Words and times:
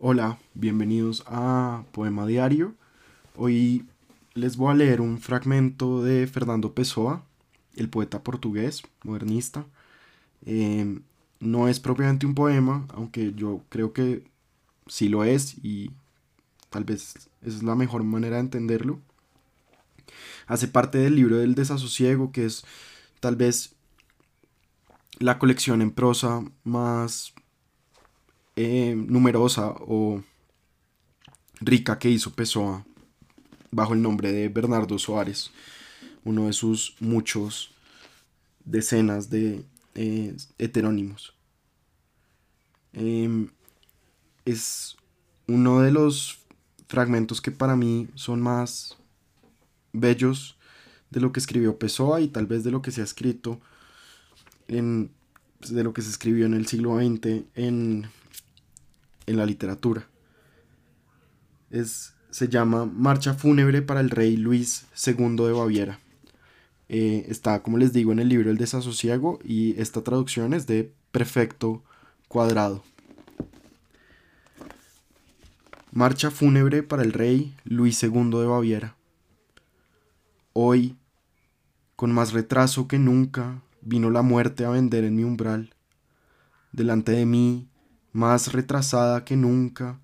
Hola, 0.00 0.38
bienvenidos 0.54 1.24
a 1.26 1.82
Poema 1.90 2.24
Diario. 2.24 2.72
Hoy 3.34 3.84
les 4.34 4.56
voy 4.56 4.70
a 4.70 4.76
leer 4.76 5.00
un 5.00 5.18
fragmento 5.18 6.04
de 6.04 6.28
Fernando 6.28 6.72
Pessoa, 6.72 7.24
el 7.74 7.88
poeta 7.88 8.22
portugués, 8.22 8.84
modernista. 9.02 9.66
Eh, 10.46 11.00
no 11.40 11.66
es 11.66 11.80
propiamente 11.80 12.26
un 12.26 12.36
poema, 12.36 12.86
aunque 12.94 13.32
yo 13.34 13.62
creo 13.70 13.92
que 13.92 14.22
sí 14.86 15.08
lo 15.08 15.24
es 15.24 15.56
y 15.64 15.90
tal 16.70 16.84
vez 16.84 17.28
es 17.42 17.64
la 17.64 17.74
mejor 17.74 18.04
manera 18.04 18.36
de 18.36 18.42
entenderlo. 18.42 19.00
Hace 20.46 20.68
parte 20.68 20.98
del 20.98 21.16
libro 21.16 21.38
del 21.38 21.56
desasosiego, 21.56 22.30
que 22.30 22.44
es 22.44 22.64
tal 23.18 23.34
vez 23.34 23.74
la 25.18 25.40
colección 25.40 25.82
en 25.82 25.90
prosa 25.90 26.44
más 26.62 27.34
eh, 28.60 28.96
numerosa 28.96 29.68
o 29.68 30.20
rica 31.60 31.96
que 31.96 32.10
hizo 32.10 32.34
Pessoa 32.34 32.84
bajo 33.70 33.94
el 33.94 34.02
nombre 34.02 34.32
de 34.32 34.48
Bernardo 34.48 34.98
Soares, 34.98 35.52
uno 36.24 36.46
de 36.46 36.52
sus 36.52 36.96
muchos 36.98 37.70
decenas 38.64 39.30
de 39.30 39.64
eh, 39.94 40.36
heterónimos. 40.58 41.34
Em, 42.94 43.48
es 44.44 44.96
uno 45.46 45.78
de 45.78 45.92
los 45.92 46.40
fragmentos 46.88 47.40
que 47.40 47.52
para 47.52 47.76
mí 47.76 48.08
son 48.16 48.40
más 48.40 48.96
bellos 49.92 50.58
de 51.10 51.20
lo 51.20 51.30
que 51.30 51.38
escribió 51.38 51.78
Pessoa 51.78 52.20
y 52.20 52.26
tal 52.26 52.46
vez 52.46 52.64
de 52.64 52.72
lo 52.72 52.82
que 52.82 52.90
se 52.90 53.02
ha 53.02 53.04
escrito 53.04 53.60
en, 54.66 55.12
de 55.68 55.84
lo 55.84 55.92
que 55.92 56.02
se 56.02 56.10
escribió 56.10 56.46
en 56.46 56.54
el 56.54 56.66
siglo 56.66 56.96
XX 56.96 57.44
en, 57.54 58.08
en 59.28 59.36
la 59.36 59.46
literatura. 59.46 60.08
Es, 61.70 62.14
se 62.30 62.48
llama 62.48 62.86
Marcha 62.86 63.34
fúnebre 63.34 63.82
para 63.82 64.00
el 64.00 64.10
rey 64.10 64.36
Luis 64.36 64.86
II 65.06 65.36
de 65.36 65.52
Baviera. 65.52 66.00
Eh, 66.88 67.26
está, 67.28 67.62
como 67.62 67.76
les 67.76 67.92
digo, 67.92 68.12
en 68.12 68.18
el 68.18 68.28
libro 68.30 68.50
El 68.50 68.56
desasosiego 68.56 69.38
y 69.44 69.78
esta 69.80 70.02
traducción 70.02 70.54
es 70.54 70.66
de 70.66 70.92
perfecto 71.12 71.84
cuadrado. 72.28 72.82
Marcha 75.92 76.30
fúnebre 76.30 76.82
para 76.82 77.02
el 77.02 77.12
rey 77.12 77.54
Luis 77.64 78.02
II 78.02 78.30
de 78.30 78.46
Baviera. 78.46 78.96
Hoy, 80.52 80.96
con 81.96 82.12
más 82.12 82.32
retraso 82.32 82.88
que 82.88 82.98
nunca, 82.98 83.62
vino 83.82 84.10
la 84.10 84.22
muerte 84.22 84.64
a 84.64 84.70
vender 84.70 85.04
en 85.04 85.16
mi 85.16 85.24
umbral. 85.24 85.74
Delante 86.72 87.12
de 87.12 87.26
mí, 87.26 87.67
más 88.12 88.52
retrasada 88.52 89.24
que 89.24 89.36
nunca, 89.36 90.00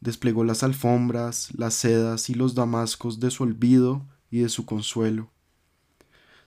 desplegó 0.00 0.44
las 0.44 0.62
alfombras, 0.62 1.48
las 1.56 1.74
sedas 1.74 2.28
y 2.30 2.34
los 2.34 2.54
damascos 2.54 3.20
de 3.20 3.30
su 3.30 3.42
olvido 3.42 4.06
y 4.30 4.40
de 4.40 4.48
su 4.48 4.66
consuelo. 4.66 5.30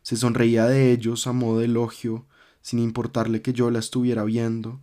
Se 0.04 0.16
sonreía 0.16 0.66
de 0.66 0.92
ellos 0.92 1.28
a 1.28 1.34
modo 1.34 1.60
de 1.60 1.66
elogio, 1.66 2.26
sin 2.62 2.80
importarle 2.80 3.42
que 3.42 3.54
yo 3.54 3.72
la 3.72 3.80
estuviera 3.80 4.24
viendo, 4.24 4.80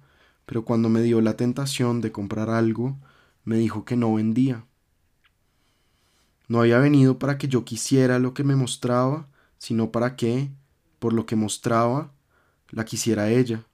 pero 0.46 0.64
cuando 0.64 0.88
me 0.88 1.02
dio 1.02 1.20
la 1.20 1.36
tentación 1.36 2.00
de 2.00 2.12
comprar 2.12 2.50
algo, 2.50 2.98
me 3.44 3.56
dijo 3.56 3.84
que 3.84 3.96
no 3.96 4.14
vendía. 4.14 4.66
No 6.48 6.60
había 6.60 6.78
venido 6.78 7.18
para 7.18 7.38
que 7.38 7.48
yo 7.48 7.64
quisiera 7.64 8.18
lo 8.18 8.34
que 8.34 8.44
me 8.44 8.56
mostraba, 8.56 9.28
sino 9.58 9.90
para 9.92 10.16
que, 10.16 10.50
por 10.98 11.12
lo 11.12 11.26
que 11.26 11.36
mostraba, 11.36 12.12
la 12.70 12.84
quisiera 12.84 13.30
ella. 13.30 13.64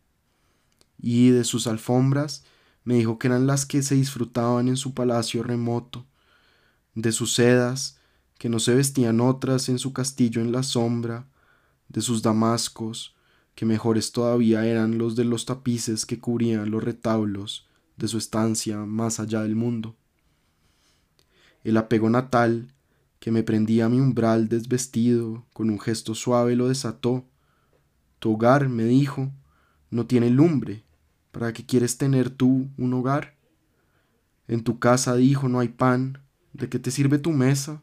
Y 1.03 1.31
de 1.31 1.45
sus 1.45 1.67
alfombras 1.67 2.45
me 2.85 2.95
dijo 2.95 3.19
que 3.19 3.29
eran 3.29 3.47
las 3.47 3.67
que 3.67 3.83
se 3.83 3.95
disfrutaban 3.95 4.69
en 4.69 4.77
su 4.77 4.95
palacio 4.95 5.43
remoto, 5.43 6.07
de 6.95 7.13
sus 7.13 7.35
sedas, 7.35 7.99
que 8.39 8.49
no 8.49 8.59
se 8.59 8.75
vestían 8.75 9.21
otras 9.21 9.69
en 9.69 9.79
su 9.79 9.93
castillo 9.93 10.41
en 10.41 10.53
la 10.53 10.63
sombra, 10.63 11.27
de 11.89 12.01
sus 12.01 12.23
damascos, 12.23 13.15
que 13.55 13.67
mejores 13.67 14.13
todavía 14.13 14.65
eran 14.65 14.97
los 14.97 15.17
de 15.17 15.25
los 15.25 15.45
tapices 15.45 16.07
que 16.07 16.19
cubrían 16.19 16.71
los 16.71 16.83
retablos 16.83 17.69
de 17.97 18.09
su 18.09 18.17
estancia 18.17 18.79
más 18.79 19.21
allá 19.21 19.43
del 19.43 19.57
mundo. 19.57 19.97
El 21.63 21.77
apego 21.77 22.09
natal, 22.09 22.73
que 23.19 23.31
me 23.31 23.43
prendía 23.43 23.87
a 23.87 23.89
mi 23.91 24.01
umbral 24.01 24.49
desvestido, 24.49 25.45
con 25.53 25.69
un 25.69 25.79
gesto 25.79 26.15
suave 26.15 26.57
lo 26.57 26.69
desató. 26.69 27.27
Tu 28.19 28.33
hogar, 28.33 28.71
me 28.71 28.85
dijo, 28.85 29.31
no 29.91 30.07
tiene 30.07 30.31
lumbre. 30.31 30.85
¿Para 31.33 31.53
qué 31.53 31.65
quieres 31.65 31.97
tener 31.97 32.31
tú 32.31 32.69
un 32.77 32.95
hogar? 32.95 33.35
En 34.49 34.65
tu 34.65 34.79
casa, 34.79 35.15
dijo, 35.15 35.49
no 35.49 35.61
hay 35.61 35.69
pan. 35.69 36.19
¿De 36.53 36.69
qué 36.69 36.79
te 36.79 36.91
sirve 36.91 37.19
tu 37.19 37.31
mesa? 37.31 37.83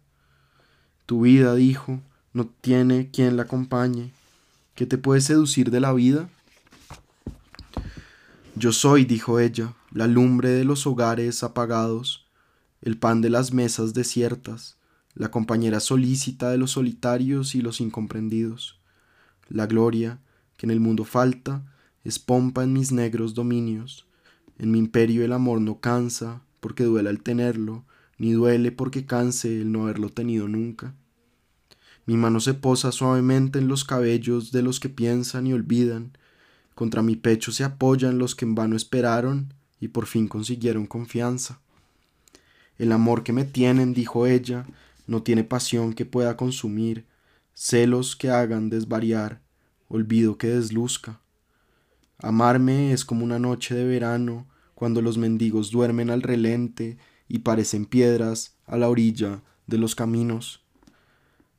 Tu 1.05 1.21
vida, 1.21 1.55
dijo, 1.55 2.01
no 2.33 2.47
tiene 2.47 3.09
quien 3.09 3.37
la 3.37 3.43
acompañe. 3.43 4.11
¿Qué 4.75 4.85
te 4.85 4.97
puede 4.97 5.21
seducir 5.21 5.71
de 5.71 5.79
la 5.79 5.93
vida? 5.93 6.29
Yo 8.55 8.71
soy, 8.71 9.05
dijo 9.05 9.39
ella, 9.39 9.75
la 9.91 10.07
lumbre 10.07 10.49
de 10.49 10.65
los 10.65 10.85
hogares 10.85 11.43
apagados, 11.43 12.27
el 12.81 12.97
pan 12.97 13.21
de 13.21 13.29
las 13.29 13.53
mesas 13.53 13.93
desiertas, 13.93 14.77
la 15.13 15.31
compañera 15.31 15.79
solícita 15.79 16.49
de 16.49 16.57
los 16.57 16.71
solitarios 16.71 17.55
y 17.55 17.61
los 17.61 17.81
incomprendidos. 17.81 18.79
La 19.47 19.67
gloria, 19.67 20.19
que 20.57 20.65
en 20.65 20.71
el 20.71 20.79
mundo 20.79 21.05
falta, 21.05 21.63
es 22.07 22.19
pompa 22.19 22.63
en 22.63 22.71
mis 22.71 22.93
negros 22.93 23.33
dominios. 23.33 24.05
En 24.57 24.71
mi 24.71 24.79
imperio 24.79 25.25
el 25.25 25.33
amor 25.33 25.59
no 25.59 25.81
cansa, 25.81 26.41
porque 26.61 26.85
duele 26.85 27.09
al 27.09 27.21
tenerlo, 27.21 27.83
ni 28.17 28.31
duele 28.31 28.71
porque 28.71 29.05
canse 29.05 29.59
el 29.59 29.73
no 29.73 29.83
haberlo 29.83 30.07
tenido 30.07 30.47
nunca. 30.47 30.95
Mi 32.05 32.15
mano 32.15 32.39
se 32.39 32.53
posa 32.53 32.93
suavemente 32.93 33.59
en 33.59 33.67
los 33.67 33.83
cabellos 33.83 34.53
de 34.53 34.61
los 34.61 34.79
que 34.79 34.87
piensan 34.87 35.47
y 35.47 35.53
olvidan, 35.53 36.17
contra 36.75 37.01
mi 37.01 37.17
pecho 37.17 37.51
se 37.51 37.65
apoyan 37.65 38.19
los 38.19 38.35
que 38.35 38.45
en 38.45 38.55
vano 38.55 38.77
esperaron 38.77 39.53
y 39.81 39.89
por 39.89 40.05
fin 40.05 40.29
consiguieron 40.29 40.85
confianza. 40.85 41.59
El 42.77 42.93
amor 42.93 43.23
que 43.23 43.33
me 43.33 43.43
tienen, 43.43 43.93
dijo 43.93 44.27
ella, 44.27 44.65
no 45.07 45.23
tiene 45.23 45.43
pasión 45.43 45.91
que 45.91 46.05
pueda 46.05 46.37
consumir, 46.37 47.05
celos 47.53 48.15
que 48.15 48.29
hagan 48.29 48.69
desvariar, 48.69 49.41
olvido 49.89 50.37
que 50.37 50.47
desluzca. 50.47 51.19
Amarme 52.19 52.93
es 52.93 53.05
como 53.05 53.23
una 53.23 53.39
noche 53.39 53.75
de 53.75 53.85
verano, 53.85 54.47
cuando 54.73 55.01
los 55.01 55.17
mendigos 55.17 55.71
duermen 55.71 56.09
al 56.09 56.21
relente 56.21 56.97
y 57.27 57.39
parecen 57.39 57.85
piedras 57.85 58.55
a 58.65 58.77
la 58.77 58.89
orilla 58.89 59.41
de 59.67 59.77
los 59.77 59.95
caminos. 59.95 60.63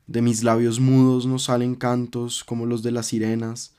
De 0.06 0.22
mis 0.22 0.42
labios 0.42 0.80
mudos 0.80 1.26
no 1.26 1.38
salen 1.38 1.74
cantos 1.74 2.42
como 2.42 2.64
los 2.64 2.82
de 2.82 2.92
las 2.92 3.06
sirenas, 3.06 3.74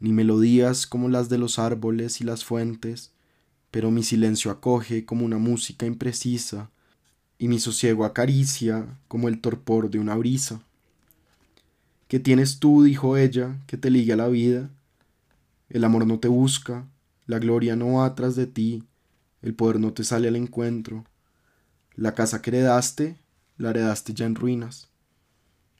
ni 0.00 0.12
melodías 0.12 0.86
como 0.86 1.08
las 1.08 1.28
de 1.28 1.38
los 1.38 1.58
árboles 1.58 2.20
y 2.20 2.24
las 2.24 2.44
fuentes, 2.44 3.12
pero 3.70 3.90
mi 3.90 4.02
silencio 4.02 4.50
acoge 4.50 5.04
como 5.04 5.24
una 5.24 5.38
música 5.38 5.84
imprecisa, 5.84 6.70
y 7.38 7.48
mi 7.48 7.58
sosiego 7.58 8.04
acaricia 8.04 8.98
como 9.08 9.28
el 9.28 9.40
torpor 9.40 9.90
de 9.90 9.98
una 9.98 10.14
brisa. 10.14 10.62
¿Qué 12.06 12.20
tienes 12.20 12.60
tú? 12.60 12.84
dijo 12.84 13.16
ella, 13.16 13.58
que 13.66 13.76
te 13.76 13.90
ligue 13.90 14.12
a 14.12 14.16
la 14.16 14.28
vida. 14.28 14.70
El 15.74 15.82
amor 15.82 16.06
no 16.06 16.20
te 16.20 16.28
busca, 16.28 16.86
la 17.26 17.40
gloria 17.40 17.74
no 17.74 17.94
va 17.94 18.14
tras 18.14 18.36
de 18.36 18.46
ti, 18.46 18.84
el 19.42 19.56
poder 19.56 19.80
no 19.80 19.92
te 19.92 20.04
sale 20.04 20.28
al 20.28 20.36
encuentro. 20.36 21.04
La 21.96 22.14
casa 22.14 22.40
que 22.40 22.50
heredaste, 22.50 23.18
la 23.56 23.70
heredaste 23.70 24.14
ya 24.14 24.24
en 24.24 24.36
ruinas. 24.36 24.88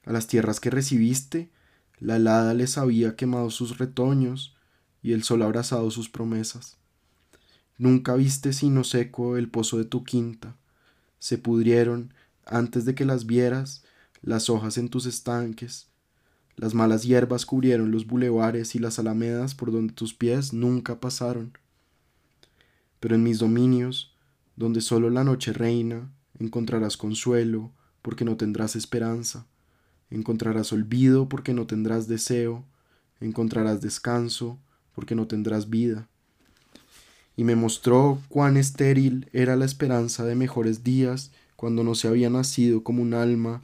A 0.04 0.10
las 0.10 0.26
tierras 0.26 0.58
que 0.58 0.70
recibiste, 0.70 1.48
la 2.00 2.16
helada 2.16 2.54
les 2.54 2.76
había 2.76 3.14
quemado 3.14 3.50
sus 3.50 3.78
retoños 3.78 4.56
y 5.00 5.12
el 5.12 5.22
sol 5.22 5.42
abrazado 5.42 5.88
sus 5.92 6.08
promesas. 6.08 6.76
Nunca 7.78 8.16
viste 8.16 8.52
sino 8.52 8.82
seco 8.82 9.36
el 9.36 9.48
pozo 9.48 9.78
de 9.78 9.84
tu 9.84 10.02
quinta. 10.02 10.56
Se 11.20 11.38
pudrieron, 11.38 12.12
antes 12.44 12.84
de 12.84 12.96
que 12.96 13.04
las 13.04 13.26
vieras, 13.26 13.84
las 14.22 14.50
hojas 14.50 14.76
en 14.76 14.88
tus 14.88 15.06
estanques. 15.06 15.86
Las 16.56 16.74
malas 16.74 17.02
hierbas 17.02 17.46
cubrieron 17.46 17.90
los 17.90 18.06
bulevares 18.06 18.74
y 18.74 18.78
las 18.78 18.98
alamedas 18.98 19.54
por 19.54 19.72
donde 19.72 19.92
tus 19.92 20.14
pies 20.14 20.52
nunca 20.52 21.00
pasaron. 21.00 21.58
Pero 23.00 23.14
en 23.14 23.22
mis 23.22 23.38
dominios, 23.38 24.14
donde 24.56 24.80
solo 24.80 25.10
la 25.10 25.24
noche 25.24 25.52
reina, 25.52 26.10
encontrarás 26.38 26.96
consuelo, 26.96 27.72
porque 28.02 28.24
no 28.24 28.36
tendrás 28.36 28.76
esperanza 28.76 29.46
encontrarás 30.14 30.72
olvido 30.72 31.28
porque 31.28 31.52
no 31.52 31.66
tendrás 31.66 32.08
deseo, 32.08 32.64
encontrarás 33.20 33.80
descanso 33.80 34.58
porque 34.94 35.14
no 35.14 35.26
tendrás 35.26 35.70
vida. 35.70 36.08
Y 37.36 37.44
me 37.44 37.56
mostró 37.56 38.20
cuán 38.28 38.56
estéril 38.56 39.28
era 39.32 39.56
la 39.56 39.64
esperanza 39.64 40.24
de 40.24 40.36
mejores 40.36 40.84
días 40.84 41.32
cuando 41.56 41.82
no 41.82 41.94
se 41.94 42.08
había 42.08 42.30
nacido 42.30 42.84
como 42.84 43.02
un 43.02 43.14
alma 43.14 43.62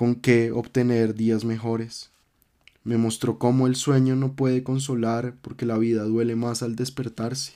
con 0.00 0.14
que 0.14 0.50
obtener 0.50 1.14
días 1.14 1.44
mejores. 1.44 2.10
Me 2.84 2.96
mostró 2.96 3.38
cómo 3.38 3.66
el 3.66 3.76
sueño 3.76 4.16
no 4.16 4.32
puede 4.32 4.62
consolar 4.62 5.36
porque 5.42 5.66
la 5.66 5.76
vida 5.76 6.04
duele 6.04 6.36
más 6.36 6.62
al 6.62 6.74
despertarse. 6.74 7.52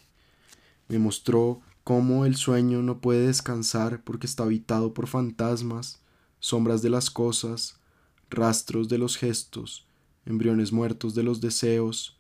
Me 0.87 0.99
mostró 0.99 1.62
cómo 1.85 2.26
el 2.26 2.37
sueño 2.37 2.82
no 2.82 3.00
puede 3.00 3.29
descansar 3.29 4.05
porque 4.05 4.26
está 4.26 4.43
habitado 4.43 4.93
por 4.93 5.06
fantasmas, 5.06 6.02
sombras 6.38 6.82
de 6.82 6.91
las 6.91 7.08
cosas, 7.08 7.79
rastros 8.29 8.91
de 8.91 8.99
los 8.99 9.17
gestos, 9.17 9.87
embriones 10.26 10.70
muertos 10.70 11.14
de 11.14 11.23
los 11.23 11.41
deseos, 11.41 12.19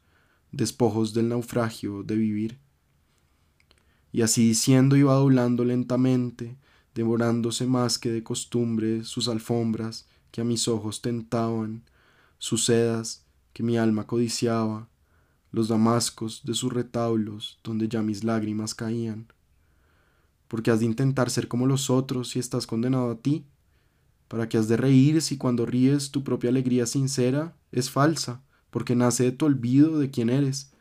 despojos 0.52 1.12
del 1.12 1.28
naufragio 1.28 2.02
de 2.02 2.16
vivir. 2.16 2.58
Y 4.10 4.22
así 4.22 4.48
diciendo 4.48 4.96
iba 4.96 5.12
doblando 5.12 5.66
lentamente, 5.66 6.56
devorándose 6.94 7.66
más 7.66 7.98
que 7.98 8.10
de 8.10 8.22
costumbre 8.22 9.04
sus 9.04 9.28
alfombras 9.28 10.06
que 10.34 10.40
a 10.40 10.44
mis 10.44 10.66
ojos 10.66 11.00
tentaban, 11.00 11.84
sus 12.38 12.64
sedas 12.64 13.24
que 13.52 13.62
mi 13.62 13.78
alma 13.78 14.08
codiciaba, 14.08 14.88
los 15.52 15.68
damascos 15.68 16.42
de 16.44 16.54
sus 16.54 16.72
retablos 16.72 17.60
donde 17.62 17.86
ya 17.86 18.02
mis 18.02 18.24
lágrimas 18.24 18.74
caían. 18.74 19.28
Porque 20.48 20.72
has 20.72 20.80
de 20.80 20.86
intentar 20.86 21.30
ser 21.30 21.46
como 21.46 21.68
los 21.68 21.88
otros 21.88 22.30
si 22.30 22.40
estás 22.40 22.66
condenado 22.66 23.12
a 23.12 23.18
ti, 23.18 23.44
para 24.26 24.48
que 24.48 24.58
has 24.58 24.66
de 24.66 24.76
reír 24.76 25.22
si 25.22 25.38
cuando 25.38 25.66
ríes 25.66 26.10
tu 26.10 26.24
propia 26.24 26.50
alegría 26.50 26.86
sincera 26.86 27.54
es 27.70 27.88
falsa, 27.88 28.42
porque 28.72 28.96
nace 28.96 29.22
de 29.22 29.30
tu 29.30 29.46
olvido 29.46 30.00
de 30.00 30.10
quién 30.10 30.30
eres. 30.30 30.72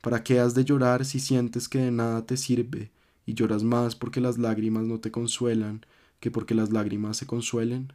¿Para 0.00 0.24
qué 0.24 0.40
has 0.40 0.56
de 0.56 0.64
llorar 0.64 1.04
si 1.04 1.20
sientes 1.20 1.68
que 1.68 1.78
de 1.78 1.92
nada 1.92 2.26
te 2.26 2.36
sirve 2.36 2.90
y 3.26 3.34
lloras 3.34 3.62
más 3.62 3.94
porque 3.94 4.20
las 4.20 4.38
lágrimas 4.38 4.82
no 4.86 4.98
te 4.98 5.12
consuelan 5.12 5.86
que 6.18 6.32
porque 6.32 6.56
las 6.56 6.72
lágrimas 6.72 7.16
se 7.18 7.28
consuelen? 7.28 7.92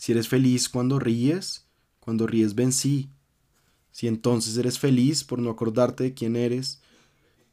Si 0.00 0.12
eres 0.12 0.28
feliz 0.28 0.70
cuando 0.70 0.98
ríes, 0.98 1.66
cuando 1.98 2.26
ríes 2.26 2.54
vencí. 2.54 3.10
Si 3.92 4.08
entonces 4.08 4.56
eres 4.56 4.78
feliz 4.78 5.24
por 5.24 5.40
no 5.40 5.50
acordarte 5.50 6.04
de 6.04 6.14
quién 6.14 6.36
eres, 6.36 6.80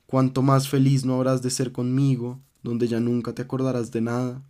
cuánto 0.05 0.41
más 0.41 0.69
feliz 0.69 1.03
no 1.03 1.15
habrás 1.15 1.41
de 1.41 1.49
ser 1.49 1.73
conmigo, 1.73 2.39
donde 2.63 2.87
ya 2.87 3.01
nunca 3.01 3.35
te 3.35 3.41
acordarás 3.41 3.91
de 3.91 3.99
nada. 3.99 4.41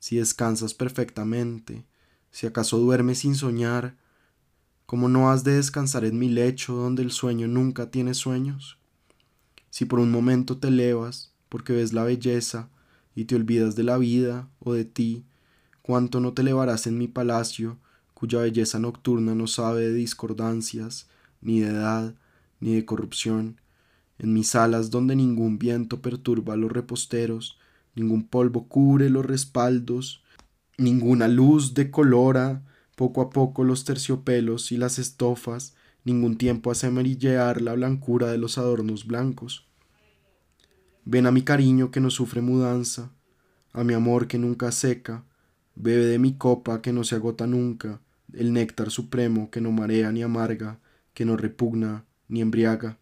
Si 0.00 0.16
descansas 0.16 0.74
perfectamente, 0.74 1.86
si 2.32 2.48
acaso 2.48 2.78
duermes 2.78 3.20
sin 3.20 3.36
soñar, 3.36 3.96
¿cómo 4.84 5.08
no 5.08 5.30
has 5.30 5.44
de 5.44 5.54
descansar 5.54 6.04
en 6.04 6.18
mi 6.18 6.28
lecho 6.28 6.74
donde 6.74 7.04
el 7.04 7.12
sueño 7.12 7.46
nunca 7.46 7.92
tiene 7.92 8.14
sueños? 8.14 8.76
Si 9.70 9.84
por 9.84 10.00
un 10.00 10.10
momento 10.10 10.58
te 10.58 10.66
elevas, 10.66 11.32
porque 11.48 11.74
ves 11.74 11.92
la 11.92 12.02
belleza, 12.02 12.70
y 13.14 13.26
te 13.26 13.36
olvidas 13.36 13.76
de 13.76 13.84
la 13.84 13.98
vida 13.98 14.48
o 14.58 14.72
de 14.72 14.84
ti, 14.84 15.24
cuánto 15.86 16.18
no 16.18 16.32
te 16.32 16.40
elevarás 16.40 16.86
en 16.86 16.96
mi 16.96 17.08
palacio, 17.08 17.76
cuya 18.14 18.38
belleza 18.38 18.78
nocturna 18.78 19.34
no 19.34 19.46
sabe 19.46 19.82
de 19.82 19.92
discordancias, 19.92 21.10
ni 21.42 21.60
de 21.60 21.72
edad, 21.72 22.14
ni 22.58 22.74
de 22.74 22.86
corrupción, 22.86 23.60
en 24.18 24.32
mis 24.32 24.54
alas 24.54 24.88
donde 24.88 25.14
ningún 25.14 25.58
viento 25.58 26.00
perturba 26.00 26.56
los 26.56 26.72
reposteros, 26.72 27.58
ningún 27.94 28.26
polvo 28.26 28.66
cubre 28.66 29.10
los 29.10 29.26
respaldos, 29.26 30.24
ninguna 30.78 31.28
luz 31.28 31.74
decolora 31.74 32.62
poco 32.96 33.20
a 33.20 33.28
poco 33.28 33.62
los 33.62 33.84
terciopelos 33.84 34.72
y 34.72 34.78
las 34.78 34.98
estofas, 34.98 35.74
ningún 36.02 36.38
tiempo 36.38 36.70
hace 36.70 36.86
amarillear 36.86 37.60
la 37.60 37.74
blancura 37.74 38.28
de 38.28 38.38
los 38.38 38.56
adornos 38.56 39.06
blancos. 39.06 39.66
Ven 41.04 41.26
a 41.26 41.30
mi 41.30 41.42
cariño 41.42 41.90
que 41.90 42.00
no 42.00 42.08
sufre 42.08 42.40
mudanza, 42.40 43.10
a 43.74 43.84
mi 43.84 43.92
amor 43.92 44.28
que 44.28 44.38
nunca 44.38 44.72
seca, 44.72 45.26
bebe 45.74 46.06
de 46.06 46.18
mi 46.18 46.34
copa 46.34 46.82
que 46.82 46.92
no 46.92 47.04
se 47.04 47.14
agota 47.14 47.46
nunca, 47.46 48.00
el 48.32 48.52
néctar 48.52 48.90
supremo 48.90 49.50
que 49.50 49.60
no 49.60 49.72
marea 49.72 50.12
ni 50.12 50.22
amarga, 50.22 50.78
que 51.14 51.24
no 51.24 51.36
repugna 51.36 52.04
ni 52.28 52.40
embriaga. 52.40 52.98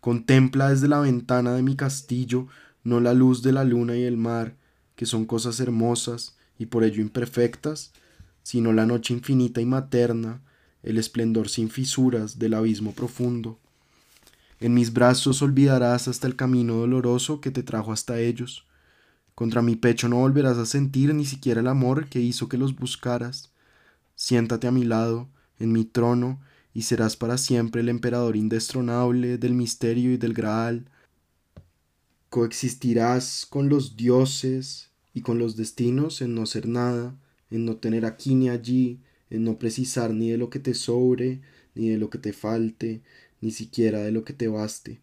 Contempla 0.00 0.70
desde 0.70 0.88
la 0.88 1.00
ventana 1.00 1.54
de 1.54 1.62
mi 1.62 1.76
castillo 1.76 2.46
no 2.84 3.00
la 3.00 3.14
luz 3.14 3.42
de 3.42 3.52
la 3.52 3.64
luna 3.64 3.96
y 3.96 4.04
el 4.04 4.16
mar, 4.16 4.54
que 4.96 5.06
son 5.06 5.26
cosas 5.26 5.60
hermosas 5.60 6.36
y 6.58 6.66
por 6.66 6.84
ello 6.84 7.02
imperfectas, 7.02 7.92
sino 8.42 8.72
la 8.72 8.86
noche 8.86 9.14
infinita 9.14 9.60
y 9.60 9.66
materna, 9.66 10.40
el 10.82 10.96
esplendor 10.96 11.48
sin 11.48 11.70
fisuras 11.70 12.38
del 12.38 12.54
abismo 12.54 12.92
profundo. 12.92 13.58
En 14.60 14.74
mis 14.74 14.92
brazos 14.92 15.42
olvidarás 15.42 16.08
hasta 16.08 16.26
el 16.26 16.34
camino 16.34 16.76
doloroso 16.76 17.40
que 17.40 17.50
te 17.50 17.62
trajo 17.62 17.92
hasta 17.92 18.18
ellos. 18.18 18.66
Contra 19.38 19.62
mi 19.62 19.76
pecho 19.76 20.08
no 20.08 20.16
volverás 20.16 20.58
a 20.58 20.66
sentir 20.66 21.14
ni 21.14 21.24
siquiera 21.24 21.60
el 21.60 21.68
amor 21.68 22.08
que 22.08 22.18
hizo 22.18 22.48
que 22.48 22.58
los 22.58 22.74
buscaras. 22.74 23.52
Siéntate 24.16 24.66
a 24.66 24.72
mi 24.72 24.82
lado, 24.82 25.28
en 25.60 25.70
mi 25.70 25.84
trono, 25.84 26.40
y 26.74 26.82
serás 26.82 27.16
para 27.16 27.38
siempre 27.38 27.82
el 27.82 27.88
emperador 27.88 28.34
indestronable 28.34 29.38
del 29.38 29.54
misterio 29.54 30.12
y 30.12 30.16
del 30.16 30.34
Graal. 30.34 30.90
Coexistirás 32.30 33.46
con 33.48 33.68
los 33.68 33.96
dioses 33.96 34.90
y 35.14 35.20
con 35.20 35.38
los 35.38 35.54
destinos 35.54 36.20
en 36.20 36.34
no 36.34 36.44
ser 36.44 36.66
nada, 36.66 37.14
en 37.52 37.64
no 37.64 37.76
tener 37.76 38.06
aquí 38.06 38.34
ni 38.34 38.48
allí, 38.48 38.98
en 39.30 39.44
no 39.44 39.56
precisar 39.56 40.12
ni 40.12 40.30
de 40.30 40.36
lo 40.36 40.50
que 40.50 40.58
te 40.58 40.74
sobre, 40.74 41.42
ni 41.76 41.90
de 41.90 41.98
lo 41.98 42.10
que 42.10 42.18
te 42.18 42.32
falte, 42.32 43.02
ni 43.40 43.52
siquiera 43.52 44.00
de 44.00 44.10
lo 44.10 44.24
que 44.24 44.32
te 44.32 44.48
baste. 44.48 45.00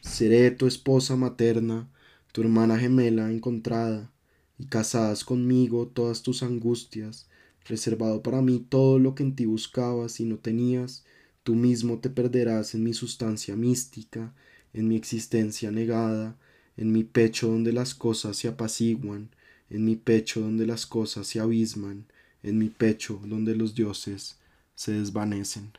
Seré 0.00 0.50
tu 0.50 0.66
esposa 0.66 1.14
materna, 1.14 1.88
tu 2.36 2.42
hermana 2.42 2.78
gemela 2.78 3.30
encontrada, 3.30 4.12
y 4.58 4.66
casadas 4.66 5.24
conmigo 5.24 5.86
todas 5.86 6.22
tus 6.22 6.42
angustias, 6.42 7.30
reservado 7.64 8.22
para 8.22 8.42
mí 8.42 8.62
todo 8.68 8.98
lo 8.98 9.14
que 9.14 9.22
en 9.22 9.34
ti 9.34 9.46
buscabas 9.46 10.20
y 10.20 10.26
no 10.26 10.36
tenías, 10.36 11.06
tú 11.44 11.54
mismo 11.54 11.98
te 11.98 12.10
perderás 12.10 12.74
en 12.74 12.84
mi 12.84 12.92
sustancia 12.92 13.56
mística, 13.56 14.34
en 14.74 14.86
mi 14.86 14.96
existencia 14.96 15.70
negada, 15.70 16.36
en 16.76 16.92
mi 16.92 17.04
pecho 17.04 17.48
donde 17.48 17.72
las 17.72 17.94
cosas 17.94 18.36
se 18.36 18.48
apaciguan, 18.48 19.30
en 19.70 19.86
mi 19.86 19.96
pecho 19.96 20.42
donde 20.42 20.66
las 20.66 20.84
cosas 20.84 21.26
se 21.26 21.40
abisman, 21.40 22.04
en 22.42 22.58
mi 22.58 22.68
pecho 22.68 23.18
donde 23.24 23.56
los 23.56 23.74
dioses 23.74 24.36
se 24.74 24.92
desvanecen. 24.92 25.72